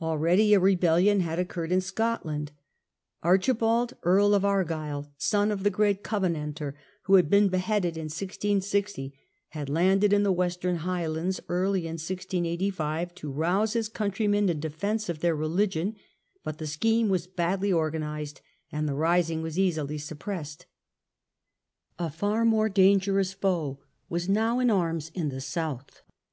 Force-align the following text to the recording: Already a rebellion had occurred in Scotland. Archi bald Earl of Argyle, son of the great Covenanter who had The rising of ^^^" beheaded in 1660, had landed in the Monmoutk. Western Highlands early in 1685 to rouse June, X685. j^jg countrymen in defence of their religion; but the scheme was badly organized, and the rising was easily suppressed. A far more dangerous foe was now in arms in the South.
Already 0.00 0.54
a 0.54 0.60
rebellion 0.60 1.18
had 1.18 1.40
occurred 1.40 1.72
in 1.72 1.80
Scotland. 1.80 2.52
Archi 3.24 3.50
bald 3.50 3.94
Earl 4.04 4.32
of 4.32 4.44
Argyle, 4.44 5.12
son 5.18 5.50
of 5.50 5.64
the 5.64 5.70
great 5.70 6.04
Covenanter 6.04 6.76
who 7.06 7.14
had 7.14 7.30
The 7.32 7.36
rising 7.36 7.44
of 7.46 7.48
^^^" 7.48 7.50
beheaded 7.50 7.96
in 7.96 8.04
1660, 8.04 9.12
had 9.48 9.68
landed 9.68 10.12
in 10.12 10.22
the 10.22 10.30
Monmoutk. 10.32 10.36
Western 10.36 10.76
Highlands 10.76 11.40
early 11.48 11.80
in 11.80 11.94
1685 11.94 13.12
to 13.16 13.32
rouse 13.32 13.72
June, 13.72 13.80
X685. 13.80 13.84
j^jg 13.88 13.92
countrymen 13.94 14.48
in 14.48 14.60
defence 14.60 15.08
of 15.08 15.18
their 15.18 15.34
religion; 15.34 15.96
but 16.44 16.58
the 16.58 16.68
scheme 16.68 17.08
was 17.08 17.26
badly 17.26 17.72
organized, 17.72 18.40
and 18.70 18.88
the 18.88 18.94
rising 18.94 19.42
was 19.42 19.58
easily 19.58 19.98
suppressed. 19.98 20.66
A 21.98 22.08
far 22.08 22.44
more 22.44 22.68
dangerous 22.68 23.32
foe 23.32 23.80
was 24.08 24.28
now 24.28 24.60
in 24.60 24.70
arms 24.70 25.10
in 25.12 25.28
the 25.30 25.40
South. 25.40 26.02